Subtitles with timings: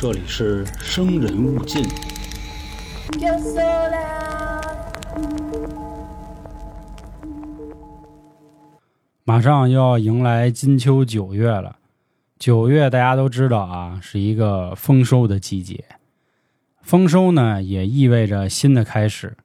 [0.00, 1.84] 这里是生人勿近。
[9.24, 11.78] 马上又要迎来金秋九月了，
[12.38, 15.84] 九月大家都知道啊，是一个丰收的季节。
[16.80, 19.36] 丰收呢，也意味着新的开始。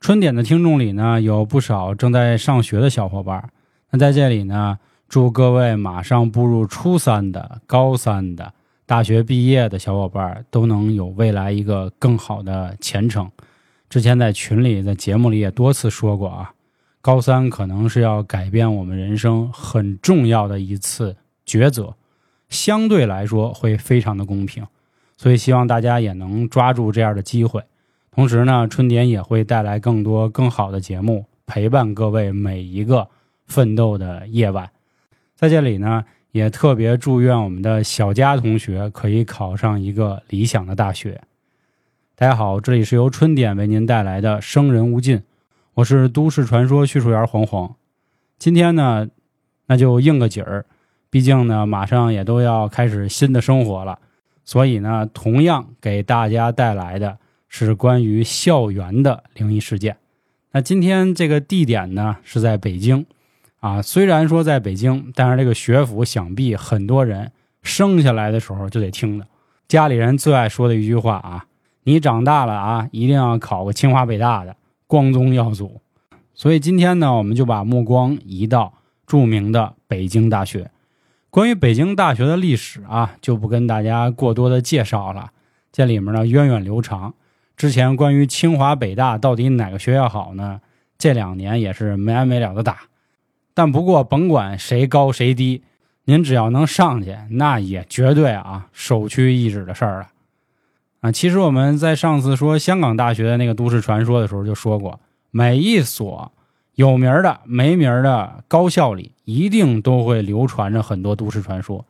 [0.00, 3.50] 春点的听众里呢，有不少正在上学的小伙伴。
[3.90, 8.52] 那在这里呢，祝各位马上步入初三的、高三的、
[8.86, 13.28] 大学毕业的小伙伴都能有未来一个更好的前程。
[13.90, 16.52] 之前在群里、在节目里也多次说过啊，
[17.00, 21.94] 高三可能是要改变我们人生很重要的一次抉择，
[22.48, 24.64] 相对来说会非常的公平，
[25.16, 27.62] 所以希望大家也能抓住这样的机会。
[28.12, 33.08] 同时呢，春点也会带来更多更好的节目，陪伴各位每一个
[33.46, 34.70] 奋斗的夜晚。
[35.34, 41.22] 在这里呢，也特别祝愿我们的小佳同学可以考上一个理想的大学。
[42.14, 45.18] 大家好，这里是由春点为您带来的《生人勿近》，
[45.74, 47.74] 我是都市传说叙述员黄黄。
[48.38, 49.08] 今天呢，
[49.66, 50.66] 那就应个景儿，
[51.10, 53.98] 毕竟呢，马上也都要开始新的生活了，
[54.44, 57.18] 所以呢，同样给大家带来的
[57.48, 59.96] 是关于校园的灵异事件。
[60.52, 63.04] 那今天这个地点呢是在北京，
[63.60, 69.26] 啊，虽然说在北京，但是这个学府想必很多人生下来的时候就得听的，
[69.66, 71.46] 家里人最爱说的一句话啊。
[71.84, 75.80] 你长大了啊，一定要考个清华北大的，光宗耀祖。
[76.34, 78.74] 所以今天呢，我们就把目光移到
[79.06, 80.70] 著名的北京大学。
[81.30, 85.30] 关于北京大学的历史啊，就不跟大家过多的介绍了。
[85.72, 87.14] 这里面呢源远流长。
[87.56, 90.60] 之前关于清华北大到底哪个学校好呢？
[90.98, 92.78] 这两年也是没完没了的打。
[93.56, 95.62] 但不过甭管谁高谁低，
[96.04, 100.08] 您只要能上去，那也绝对啊首屈一指的事儿了。
[101.00, 105.00] 啊，其实我们在上次说香港大学的那个都市传说的时候就说过，
[105.30, 106.30] 每一所
[106.74, 111.86] 有名的、没名的高校里，一定都会流传着很多都市传说。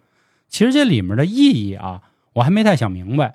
[0.49, 2.01] 其实这里面的意义啊，
[2.35, 3.35] 我还没太想明白，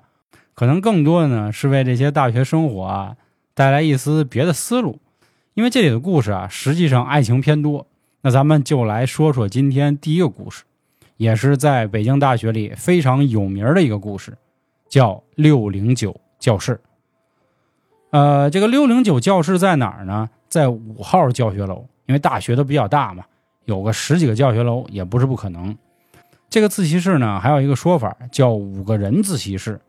[0.54, 3.16] 可能更多的呢是为这些大学生活啊
[3.52, 4.98] 带来一丝别的思路。
[5.52, 7.86] 因为这里的故事啊，实际上爱情偏多。
[8.22, 10.62] 那咱们就来说说今天第一个故事，
[11.16, 14.38] 也是在北京大学里非常有名的一个故事。
[14.88, 16.78] 叫六零九教室。
[18.10, 20.28] 呃，这个六零九教室在哪儿呢？
[20.50, 23.24] 在五号教学楼，因为大学都比较大嘛，
[23.64, 25.74] 有个十几个教学楼也不是不可能。
[26.50, 29.80] 这个自习室呢，还有一个说法叫五个人自习室。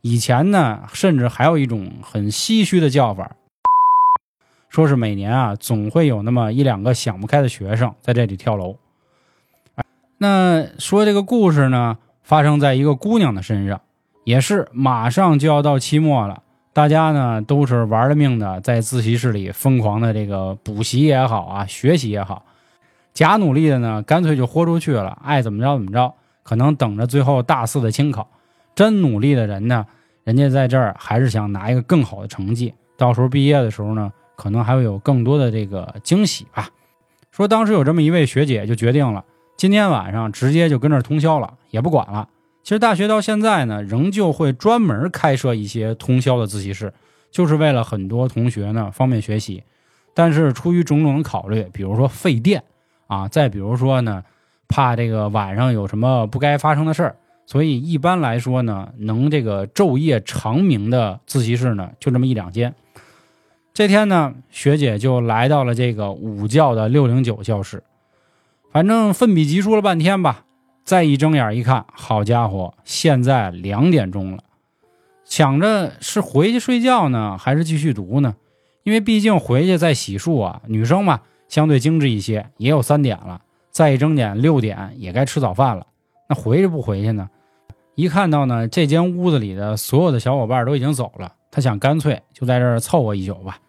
[0.00, 3.36] 以前呢，甚至还有一种很唏嘘的叫法，
[4.68, 8.76] 说是每年啊，总会有那么一两个想不开的学生在这里跳楼。
[10.18, 13.80] 那说这个故事呢，发生在一个姑娘的身上。
[14.24, 16.42] 也是马上就要到期末了，
[16.74, 22.44] 大家呢都是玩了命的在自习室里疯狂的这个补习也好啊，学习也好，
[23.14, 26.12] 假努力的呢干脆就豁出去了，爱怎么着怎么着。
[26.42, 28.28] 可能等着最后大四的清考，
[28.74, 29.86] 真努力的人呢，
[30.24, 36.70] 人家在这儿还是想拿一个更好的成绩，到时候毕业的时候呢，可能还会有更多的这个惊喜吧。
[37.32, 39.24] 说当时有这么一位学姐就决定了，
[39.56, 42.28] 今天晚上直接就跟这儿通宵了，也不管了。
[42.62, 46.92] 其实大学到现在呢，仍旧会专门开设一些通宵的自习室，
[47.32, 49.64] 就是为了很多同学呢方便学习。
[50.14, 52.62] 但是出于种种考虑，比如说费电
[53.08, 54.22] 啊，再比如说呢，
[54.68, 62.72] 怕这个晚上有什么不该发生的事儿，所以一般来说呢，能这个昼夜长明的自习室呢，就这么一两间。
[63.78, 67.84] 这天呢，学姐就来到了这个午觉的六零九教室，
[68.72, 70.44] 反正奋笔疾书了半天吧。
[70.82, 74.42] 再一睁眼一看，好家伙，现在两点钟了，
[75.24, 78.34] 想着是回去睡觉呢，还是继续读呢？
[78.82, 83.42] 因为毕竟回去再洗漱啊，女生嘛，相对精致一些，也有三点了。
[83.70, 85.86] 再一睁眼，六点也该吃早饭了。
[86.28, 87.30] 那回去不回去呢？
[87.94, 93.60] 一看到呢，这间屋子里的所有的小伙伴都已经走了，他想干脆就在这儿凑合一宿吧。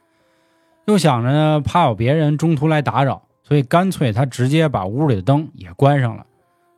[0.90, 6.26] 又想着呢，怕有别人中途来打扰，所以干脆他直接把屋里的灯也关上了。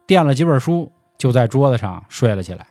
[0.05, 2.67] 垫了几本书，就在桌子上睡了起来。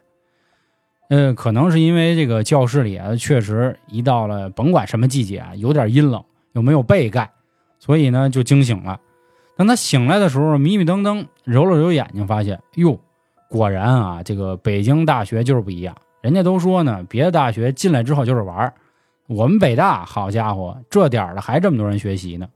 [1.08, 6.22] 嗯，可能是因为这个教室里啊，确实一到了甭管什么季节啊，有点阴冷，
[6.52, 7.30] 又没有被盖，
[7.78, 9.00] 所以呢就惊醒了。
[9.56, 13.00] 等他醒来的时候，迷迷瞪瞪揉了揉眼睛，发现哟，
[13.48, 15.96] 果然啊，这个北京大学就是不一样。
[16.20, 18.74] 人家都说呢，别的大学进来之后就是玩儿
[19.30, 22.48] 我们北大好家伙，这点儿了还这么多人学习呢。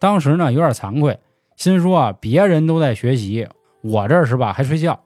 [0.00, 1.16] 当时呢有点惭愧，
[1.54, 3.46] 心说啊，别人都在学习。
[3.82, 4.98] 我这儿是吧，还睡觉。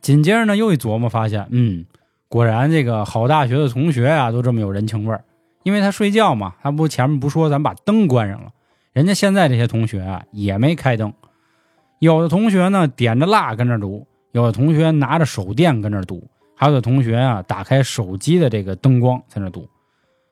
[0.00, 1.84] 紧接着呢，又一琢磨，发现，嗯，
[2.28, 5.22] 果然，这个好大学的同学啊，都这么有人情味儿。
[5.64, 8.50] 因为他睡觉嘛，他不前面不说咱把灯关上了，
[8.94, 11.12] 人家现在这些同学啊也没开灯，
[11.98, 19.68] 有的同学呢点着蜡跟那读，有的同学拿着手电跟那读，还有的同学啊打开手机的这个灯光在那读，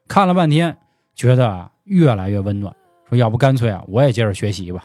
[0.09, 0.77] 看了半天，
[1.15, 2.75] 觉得啊越来越温暖，
[3.09, 4.85] 说要不干脆啊我也接着学习吧。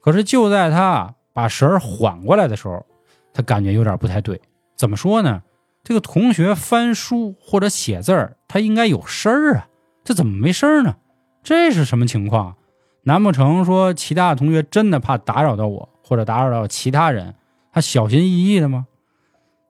[0.00, 2.84] 可是就在他把神儿缓过来的时候，
[3.32, 4.40] 他感觉有点不太对。
[4.76, 5.42] 怎么说呢？
[5.82, 9.68] 这个同学翻书或者写字儿，他应该有声儿啊，
[10.02, 10.96] 这怎么没声儿呢？
[11.42, 12.56] 这是什么情况？
[13.02, 17.34] 难不成说其他的同学真的怕打扰到我，或者打扰到其他人，
[17.72, 18.86] 他小心翼翼的吗？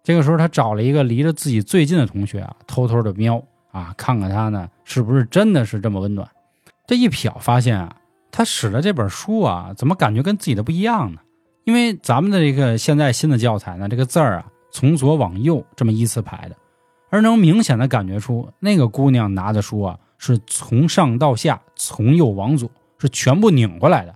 [0.03, 3.43] 这个时候，他找了一个离着自己最近的同学啊，偷偷的瞄
[3.77, 6.29] 啊，看看他呢是不是真的是这么温暖。
[6.87, 7.97] 这一瞟，发现啊。
[8.33, 11.21] 他使的这本书啊，怎么感觉跟自己的不一样呢？
[11.65, 16.57] 因为咱们的这个现在新的教材呢，这个字儿啊，从左往右这么依次排的，
[17.09, 24.15] 而能明显的感觉出那个姑娘拿的书啊，是从上到下，从右往左，是全部拧过来的。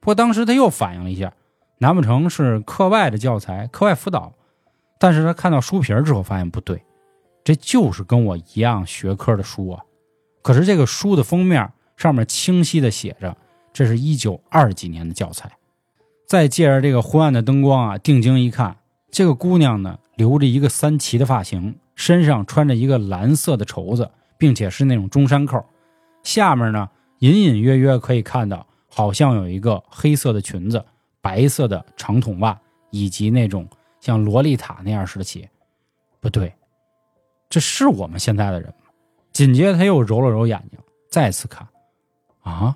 [0.00, 1.32] 不过当时他又反应了一下，
[1.78, 4.32] 难不成是课外的教材、课外辅导？
[4.98, 6.82] 但是他看到书皮儿之后发现不对，
[7.44, 9.84] 这就是跟我一样学科的书啊。
[10.42, 13.36] 可是这个书的封面上面清晰的写着。
[13.74, 15.50] 这是一九二几年的教材，
[16.26, 18.76] 再借着这个昏暗的灯光啊，定睛一看，
[19.10, 25.64] 这个姑娘呢，留着一个三齐的发型，身上穿着一个蓝色的绸子，并且是那种中山扣，
[26.22, 26.86] 下面呢，
[27.20, 30.84] 隐隐约约可以看到，好像有一个黑色的裙子，
[31.22, 32.60] 白色的长筒袜，
[32.90, 33.66] 以及那种
[34.00, 35.48] 像洛丽塔那样式的鞋。
[36.20, 36.52] 不对，
[37.52, 38.88] 这是我们现在的人吗？
[39.30, 41.68] 紧接着他又揉了揉眼睛，再次看，
[42.40, 42.74] 啊。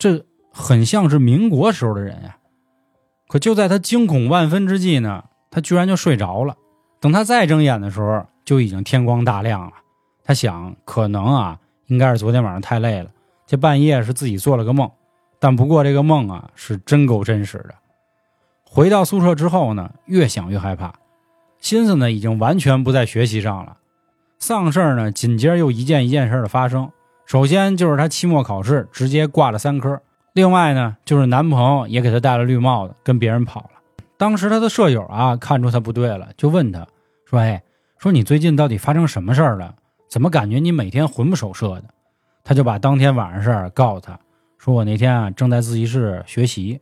[0.00, 2.36] 这很像是民国时候的人呀，
[3.28, 6.56] 可就在他惊恐万分之际呢，他居然就睡着了。
[6.98, 9.74] 等他再睁眼的时候，就已经天光大亮了。
[10.24, 13.10] 他想，可能啊，应该是昨天晚上太累了，
[13.46, 14.90] 这半夜是自己做了个梦。
[15.38, 17.74] 但不过这个梦啊，是真够真实的。
[18.64, 20.94] 回到宿舍之后呢，越想越害怕，
[21.60, 23.76] 心思呢已经完全不在学习上了。
[24.40, 26.90] 丧事呢，紧接着又一件一件事的发生。
[27.26, 30.00] 首先就是他期末考试直接挂了三科，
[30.32, 33.70] 另外呢就是男朋友也给他戴了绿帽子，跟别人跑了。
[34.16, 36.86] 当时他的舍友啊看出他不对了，就问他
[37.26, 37.62] 说：“哎，
[37.98, 39.74] 说你最近到底发生什么事儿了？
[40.08, 41.84] 怎么感觉你每天魂不守舍的？”
[42.42, 44.18] 他就把当天晚上事儿告诉他，
[44.58, 46.80] 说：“我那天啊正在自习室学习，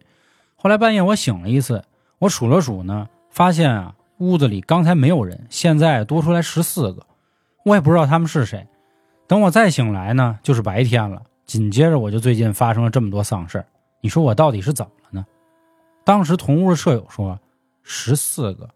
[0.55, 1.85] 后来半夜我醒了一次，
[2.21, 7.05] 我数了数呢，发现啊屋子里刚才没有人，现在多出来十四个，
[7.65, 8.67] 我也不知道他们是谁。”
[9.27, 11.23] 等我再醒来呢，就是白天了。
[11.45, 13.65] 紧接着我就最近发生了这么多丧事
[14.01, 15.27] 你说我到底是怎么了呢？
[16.05, 17.39] 当时同屋的舍友说，
[17.83, 18.69] 十四个，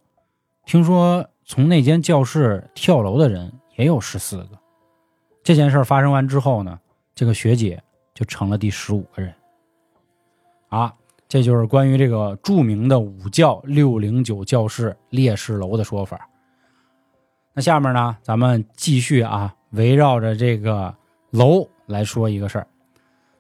[0.65, 4.59] 听说从那间教室跳楼的人也有十四个。
[5.43, 6.79] 这件事发生完之后呢，
[7.15, 7.83] 这个学姐
[8.15, 9.35] 就成了第十五个人。
[10.69, 10.93] 啊，
[11.29, 16.29] 这就是关于这个著名的五教六零九教室烈士楼的说法。
[17.55, 19.55] 那下面呢，咱们继续啊。
[19.73, 20.95] 围绕着这个
[21.31, 22.67] 楼来说一个事儿，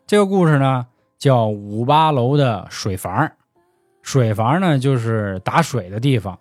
[0.06, 0.86] 这个故事呢
[1.18, 3.30] 叫五八楼的水房。
[4.00, 6.38] 水房呢就是打水的地方。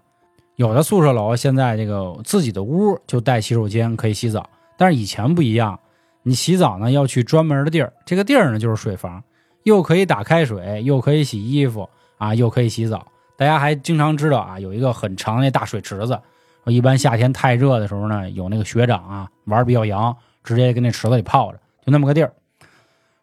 [0.55, 5.77] 有的宿舍楼现在这个自己的屋就带洗手间可以洗澡，但是以前不一样，
[6.23, 9.21] 你洗澡呢要去专门的地儿，这个地儿呢就是水房，
[9.63, 13.05] 又可以打开水，又可以洗衣服啊，又可以洗澡。
[13.35, 16.17] 大家还经常知道啊，有一个很长的大水池子。
[16.63, 22.33] 我一般夏天太热的时候呢，有那个学长啊玩比较洋，直接跟那池子里泡着，就那么个地儿。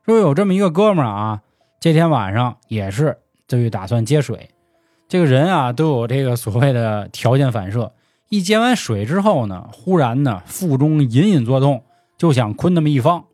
[0.05, 1.43] 说有这么一个哥们儿啊，
[1.79, 3.17] 这天晚上也是
[3.47, 4.51] 就打算接水。
[5.07, 7.93] 这个人啊都有这个所谓的条件反射，
[8.29, 11.85] 一接完水之后呢，忽然呢腹中隐隐作痛，
[12.17, 13.25] 就想坤那么一方。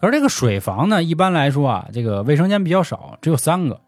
[0.00, 3.80] 可是这个水房呢，一般来说啊，这个卫生间比较少，只有三个。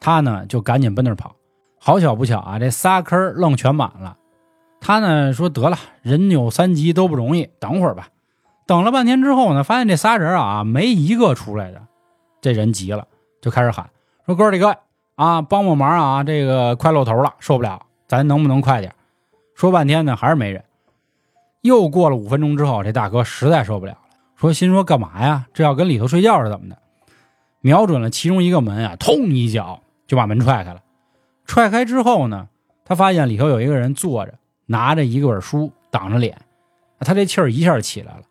[0.00, 1.36] 他呢就赶紧奔那儿跑，
[1.78, 4.16] 好巧不巧啊，这仨坑愣全满了。
[4.84, 8.08] 他呢说得了，人有三急都不容易，等会儿吧。
[8.66, 11.80] 等了半天之后呢，发现这仨人啊没一个出来的，
[12.40, 13.06] 这人急了，
[13.40, 13.88] 就开始喊
[14.26, 14.76] 说：“哥几个
[15.14, 18.92] 啊，帮帮忙啊，这个快露头了，受不了，咱能不能快点？”
[19.54, 20.64] 说半天呢还是没人。
[21.60, 23.98] 又过了五分钟之后，这大哥实在受不了了，
[24.34, 25.46] 说：“心说干嘛呀？
[25.54, 26.76] 这要跟里头睡觉是怎么的？”
[27.62, 30.82] 瞄准了其中一个门啊，痛一脚就把门踹开了。
[31.46, 32.48] 踹开之后呢，
[32.84, 34.34] 他发现里头有一个人坐着。
[34.72, 36.40] 拿着一个本书挡着脸，
[37.00, 38.22] 他这气儿一下起来了，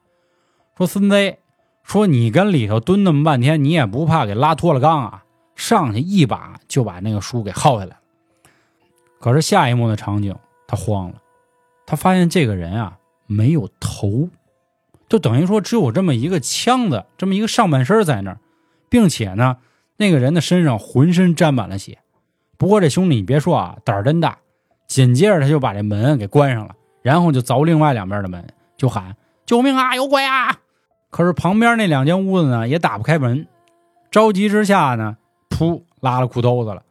[0.75, 1.37] 说：“孙子，
[1.83, 5.23] 说你跟里头蹲那么半天，你也不怕给拉脱了肛啊？”
[5.55, 7.97] 上去一把就把那个书给薅下来了。
[9.19, 10.35] 可是下一幕的场景，
[10.67, 11.21] 他慌了，
[11.85, 14.27] 他发现这个人啊没有头，
[15.07, 18.39] 就等于说只有这么一个腔子，这么一个上半身在那儿，
[18.89, 19.57] 并且呢，
[19.97, 21.99] 那个人的身上浑身沾满了血。
[22.57, 24.39] 不过这兄弟你别说啊，胆儿真大，
[24.91, 28.45] 紧接着他就把这门给关上了，然后就凿另外两边的门，
[28.75, 30.53] 就喊救命啊，有鬼啊！
[31.09, 33.47] 可是旁边那两间屋子呢也打不开门，
[34.11, 35.15] 着急之下呢，
[35.49, 36.83] 噗拉了裤兜子了，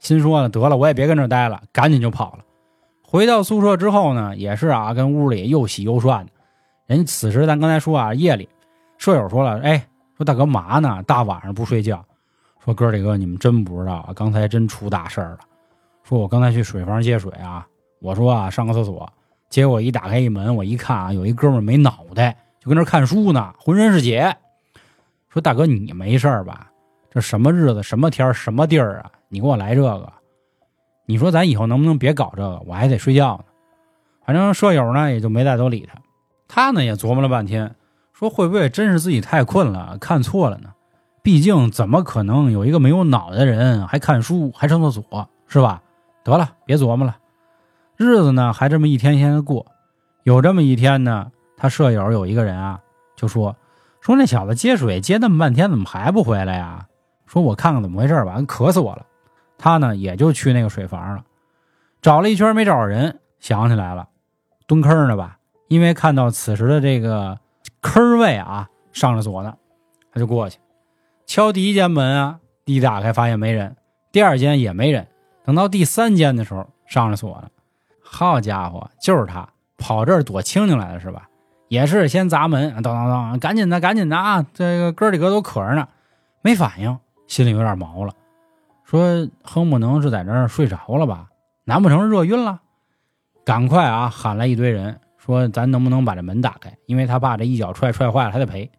[0.00, 2.40] 心说呢得了，我也别跟这待了，赶紧就跑了。
[3.02, 6.32] 回到宿舍之后呢，也是啊，跟屋里又洗又涮的。
[6.84, 8.46] 人此时咱刚才说啊，夜里
[8.98, 11.02] 舍友说了，哎，说大哥嘛呢？
[11.04, 12.04] 大晚上不睡觉。
[12.62, 15.38] 说哥几个，你们真不知道啊，刚才真出大事了。
[16.08, 17.66] 说我刚才去水房接水啊，
[18.00, 19.12] 我说啊上个厕所，
[19.50, 24.36] 结果一打开一门，我一看啊，有一哥们没脑袋，就跟那看书呢，浑身是血。
[25.28, 26.70] 说大哥你没事吧？
[27.10, 29.10] 这什么日子、什么天、什么地儿啊？
[29.28, 30.12] 你给我来这个？
[31.06, 32.62] 你说咱以后能不能别搞这个？
[32.66, 33.44] 我还得睡觉呢。
[34.24, 36.00] 反正舍友呢也就没再多理他。
[36.46, 37.74] 他呢也琢磨了半天，
[38.12, 40.70] 说会不会真是自己太困了，看错了呢？
[41.24, 45.82] 毕竟，怎么可能有一个没有脑袋的人还看书还上厕所，是吧？
[46.26, 47.16] 得了，别琢磨了。
[47.96, 49.64] 日子呢，还这么一天天的过。
[50.24, 52.80] 有这么一天呢，他舍友有一个人啊，
[53.14, 53.54] 就说
[54.00, 56.88] 说那小子接水接那么半天，怎么还不回来呀？
[57.26, 59.06] 说我看看怎么回事吧，渴死我了。
[59.56, 61.24] 他呢，也就去那个水房了，
[62.02, 64.08] 找了一圈没找着人，想起来了，
[64.66, 65.38] 蹲坑呢吧？
[65.68, 67.38] 因为看到此时的这个
[67.80, 69.54] 坑位啊，上着锁呢，
[70.12, 70.58] 他就过去。
[71.24, 73.76] 敲第一间门啊，一打开发现没人，
[74.12, 75.06] 第二间也没人，
[75.46, 77.48] 等到第三间的时候上了锁了。
[78.02, 79.48] 好家伙，就是他
[79.78, 81.28] 跑这儿躲清静来了是吧？
[81.68, 84.44] 也是先砸门，当当当，赶紧的，赶紧的啊！
[84.52, 85.88] 这个哥几个都渴着呢，
[86.42, 86.98] 没反应，
[87.28, 88.12] 心里有点毛了，
[88.84, 91.28] 说哼不能是在这儿睡着了吧？
[91.64, 92.60] 难不成热晕了？
[93.44, 96.76] 赶快啊，喊来一堆人，说咱能不能把这门打开？
[96.86, 98.70] 因为他怕这一脚踹踹坏了，还得赔。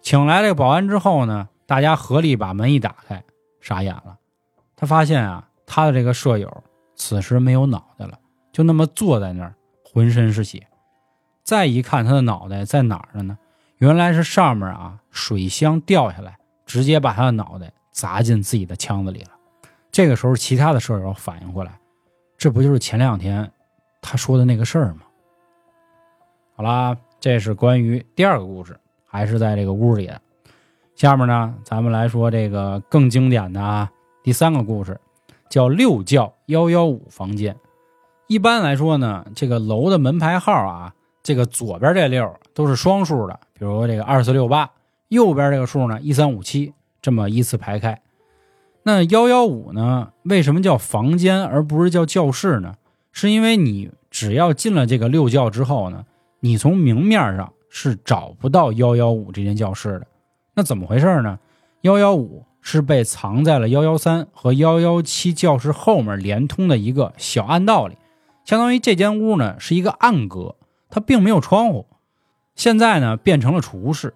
[0.00, 1.48] 请来这个保安之后呢？
[1.66, 3.24] 大家合力把门一打开，
[3.62, 4.18] 傻眼了。
[4.76, 8.18] 他发现啊，他的这个舍友此时没有脑袋了，
[8.52, 9.54] 就那么坐在那儿，
[9.84, 10.66] 浑身是血。
[11.42, 13.36] 再一看，他的脑袋在哪儿了呢？
[13.78, 19.30] 原来是上面啊，水箱掉下来，直接把他的脑袋砸进自己的腔子里了。
[19.90, 21.78] 这个时候，其他的舍友反应过来，
[22.38, 23.50] 这不就是前两天
[24.00, 25.00] 他说的那个事儿吗？
[26.56, 30.20] 好啦，这是关于第二个故事，还是在这个屋里的。
[30.94, 33.90] 下面呢，咱们来说这个更经典的啊，
[34.22, 34.98] 第三个故事，
[35.54, 37.54] 叫六教幺幺五房间。
[38.26, 40.92] 一般来说呢，这个楼的门牌号啊，
[41.22, 44.68] 这个左边这六都是双数的，比如这个二四六八，
[45.10, 48.02] 右边这个数呢一三五七，这么依次排开。
[48.82, 52.74] 那幺幺五呢，为什么叫房间而不是叫教室呢？
[53.12, 56.04] 是因为你只要进了这个六教之后呢，
[56.40, 60.06] 你从明面上是找不到幺幺五这间教室的。
[60.52, 61.38] 那怎么回事呢？
[61.82, 67.96] 幺幺五是被藏在了幺幺三和幺幺七教室后面连通的一个小暗道里，
[68.46, 70.56] 相当于这间屋呢是一个暗格，
[70.88, 71.86] 它并没有窗户。
[72.56, 74.14] 现在呢变成了储物室，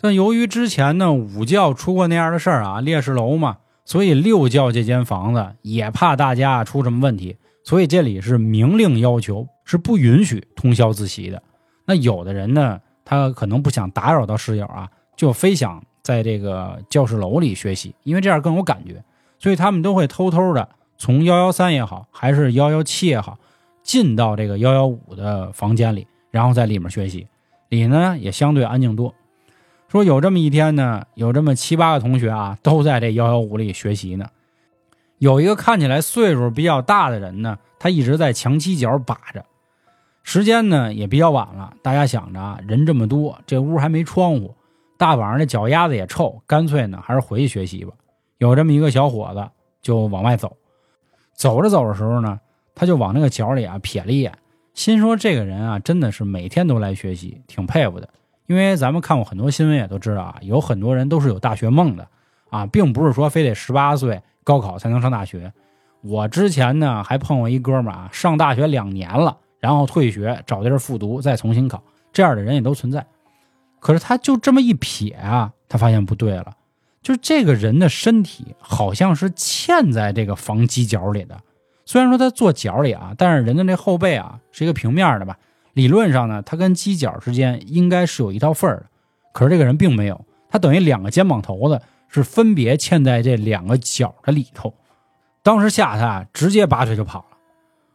[0.00, 11.42] 但由于之前呢五教出过那样的事儿啊，烈士楼嘛，所以六教这间房子也怕大家出什么问题，所以这里是明令要求是不允许通宵自习的。
[11.84, 14.88] 那有的人呢，他可能不想打扰到室友啊。
[15.16, 19.02] 就非想在这个教室楼里学习，因为这样更有感觉，
[19.38, 20.68] 所以他们都会偷偷的
[20.98, 23.38] 从幺幺三也好，还是幺幺七也好，
[23.82, 27.26] 进到这个幺幺五的房间里，然后在里面学习。
[27.70, 29.14] 里呢也相对安静多。
[29.88, 34.28] 说有这么一天呢，有这么七八个同学啊，都在这幺幺五里学习呢。
[35.18, 39.44] 有一个看起来岁数比较大的人呢，他一直在墙犄角把着。
[40.22, 44.54] 时间呢也比较晚了，大家想着啊，人这么多，这屋还没窗户。
[45.04, 47.92] 大晚上这脚丫子也臭，干脆呢还是回去学习吧。
[48.38, 49.46] 有这么一个小伙子
[49.82, 50.56] 就往外走，
[51.34, 52.40] 走着走的时候呢，
[52.74, 54.32] 他就往那个角里啊瞥了一眼，
[54.72, 58.08] 心说这个人啊真的是每天都来学习，挺佩服的。
[58.46, 62.08] 因为咱们看过很多新闻，也都知道啊，有很多人都是有大学梦的
[62.48, 65.52] 啊，并不是说非得十八岁高考才能上大学。
[66.00, 73.06] 我之前呢还碰过一哥们啊，上大学两年了，然后退学找地儿复读，再重新考，这样的人也都存在。
[73.84, 76.56] 可是他就这么一瞥啊，他发现不对了，
[77.02, 81.38] 就是这个人的身体好像是嵌在这个房犄角里的。
[81.84, 85.36] 虽然说他坐角里啊，但是人的那后背啊是一个平面的吧？
[85.74, 88.86] 理论上呢，他跟犄角之间应该是有一道缝儿的。
[89.34, 94.72] 可是这个人并没有，他等于两个肩膀头子是分别嵌在这两个角的里头。
[95.42, 97.36] 当时吓他，直接拔腿就跑了。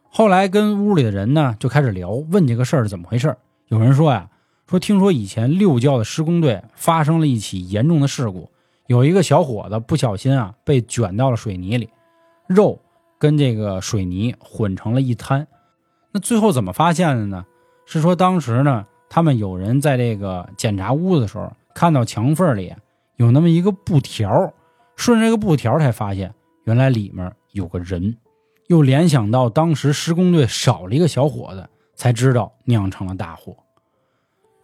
[0.08, 4.28] 后来跟屋里的人呢就开始聊，问这个事儿是怎么回事有人说呀，
[4.70, 8.48] 说听说以前六教的施工队发生了一起严重的事故，
[8.86, 11.90] 有一个小伙子不小心啊被卷到了水泥里，
[12.46, 12.78] 肉
[13.18, 15.44] 跟这个水泥混成了一滩。
[16.12, 17.44] 那最后怎么发现的呢？
[17.84, 22.72] 是说当时呢，他们有人在这个检查屋子的时候，看到墙缝里
[23.16, 24.54] 有那么一个布条，
[24.94, 28.16] 顺着这个布条才发现原来里面有个人，
[28.68, 33.56] 又联想到当时施工队少了一个小伙子，才知道酿成了大祸。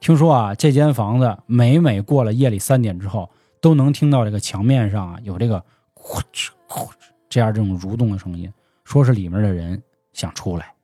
[0.06, 3.28] 听说啊，这间房子每每过了夜里三点之后，
[3.60, 5.60] 都能听到这个墙面上啊有这个
[5.94, 6.94] 呼哧呼哧
[7.28, 8.48] 这样这种蠕动的声音，
[8.84, 9.82] 说是里面的人
[10.12, 10.74] 想出来。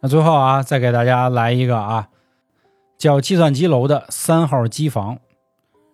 [0.00, 2.08] 那最后啊，再给大家来一个啊，
[2.96, 5.18] 叫计算机楼的三号机房，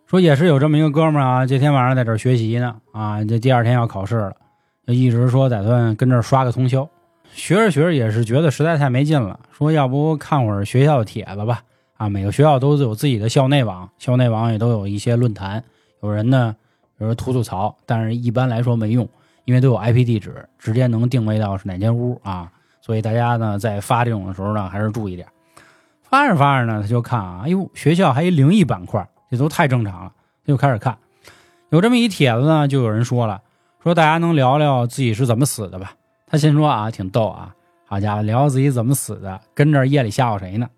[0.06, 4.36] 说也是有这么一个哥们儿啊，这天晚上在这儿学习呢啊，这第二天要考试了，
[4.86, 6.88] 就一直说打算跟这儿刷个通宵。
[7.32, 11.62] 学着学着也是觉得实在太没劲了，说要不看会儿学校的帖子吧。
[11.96, 15.62] 啊，每个学校都有自己的校内网，校内网也都有一些论坛，
[16.02, 16.56] 有人呢，
[16.98, 19.06] 有人吐吐槽，但是一般来说没用，
[19.44, 22.50] 因为都有 IP 地址，直接能定位到是哪间屋啊。
[22.80, 25.28] 所以大家呢在发这种的时候呢，还是注意点。
[26.02, 30.12] 发着发着呢，他就看啊，哎呦，学校还一灵异板块，这都太正常了，
[30.44, 30.96] 他就开始看。
[31.68, 33.42] 有这么一帖子呢，就有人说了，
[33.82, 35.92] 说大家能聊聊自己是怎么死的吧？
[36.30, 37.52] 他心说啊，挺逗啊，
[37.86, 40.70] 好家伙，聊自己怎么死的，跟这夜里吓唬谁呢？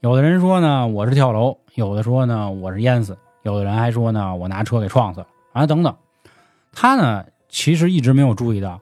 [0.00, 3.12] 有的人说呢，我是跳楼；有的说呢，我是淹死；
[3.42, 5.94] 有的人还说呢，我拿车给撞死了啊，等等。
[6.72, 8.80] 他呢，其实一直没有注意到，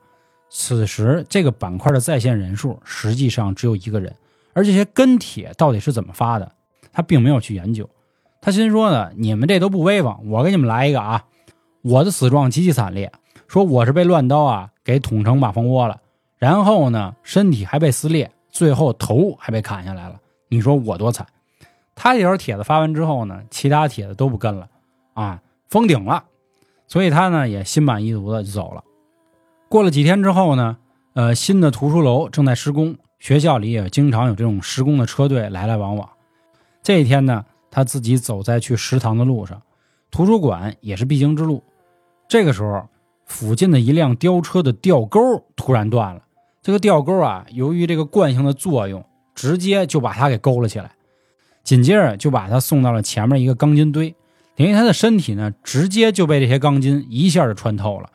[0.48, 4.14] 此时这个板块的在线人数实际上只有一个人，
[4.52, 6.52] 而这些跟帖到底是怎么发的，
[6.92, 7.90] 他并没有去研究。
[8.40, 11.24] 他心说呢，你们这都不威风，我给你们来一个啊！
[11.82, 13.10] 我的死状极其惨烈，
[13.48, 16.00] 说我是被乱刀啊给捅成马蜂窝了，
[16.44, 20.20] 然后呢，身体还被撕裂，最后头还被砍下来了。
[20.48, 21.26] 你说我多惨？
[21.94, 24.68] 他这条帖子发完之后呢，其他帖子都不跟了，
[25.14, 25.40] 啊，
[25.70, 26.22] 封顶了。
[26.86, 28.84] 所以他呢也心满意足的就走了。
[29.70, 30.76] 过了几天之后呢，
[31.14, 36.06] 呃，新的图书楼正在施工，学校里也经常有这种施工的车队来来往往。
[36.82, 39.62] 这一天呢，他自己走在去食堂的路上，
[40.10, 41.64] 图书馆也是必经之路。
[42.28, 42.86] 这个时候，
[43.24, 46.20] 附近的一辆吊车的吊钩突然断了。
[46.64, 49.04] 这个吊钩啊，由于这个惯性的作用。
[49.36, 50.92] 直接就把他给勾了起来，
[51.64, 54.14] 紧接着就把他送到了前面一个钢筋堆，
[54.54, 58.08] 等于他的身体呢，直接就被这些钢筋一下就穿透了。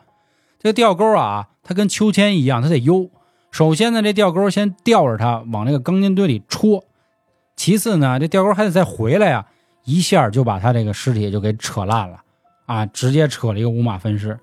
[0.58, 3.10] 这个吊钩啊，它跟秋千一样，它得悠。
[3.50, 6.84] 首先呢，这吊钩先吊着他往那个钢筋堆里戳，
[7.54, 9.46] 其次呢，这吊钩还得再回来呀，
[9.84, 12.22] 一下就把他这个尸体就给扯烂了
[12.64, 14.40] 啊，直接扯了一个五马分尸。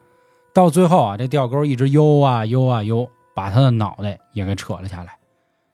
[0.53, 5.15] 到最后啊，这吊钩一直悠啊悠啊悠，把他的脑袋也给扯了下来，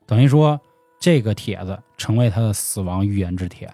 [0.05, 0.59] 等于说。
[0.99, 3.69] 这个帖子成为他的死亡预言之帖。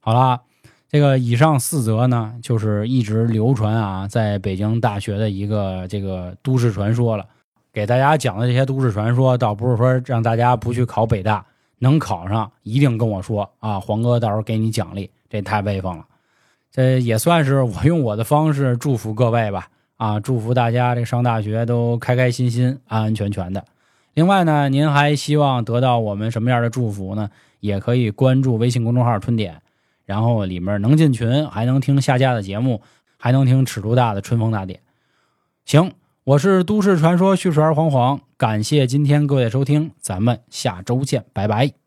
[0.00, 0.40] 好了，
[0.88, 7.26] 这个以上四则呢，就是一直流传啊，在北京大学的一个这个都市传说了。
[7.70, 11.44] 给大家讲的这些都市传说，倒不是说让大家不去考北大，
[11.80, 16.06] 能考上一定跟我说啊，黄哥到时候给你奖励，这太威风了。
[16.70, 19.68] 这也算是我用我的方式祝福各位吧，
[20.00, 23.62] 啊，祝福大家这上大学都开开心心、安安全全的。
[24.14, 27.28] 另外呢，您还希望得到我们什么样的祝福呢？
[27.60, 29.60] 也可以关注微信公众号“春点”，
[30.06, 32.80] 然后里面能进群，还能听下架的节目，
[33.18, 34.80] 还能听尺度大的春风大典。
[35.66, 35.92] 行，
[36.24, 41.79] 我是都市传说叙述员黄黄，感谢今天各位收听，咱们下周见，拜拜。